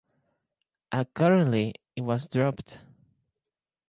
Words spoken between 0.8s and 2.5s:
Accordingly, it was